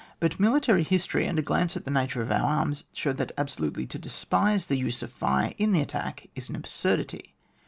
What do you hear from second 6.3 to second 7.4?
is an absurdity.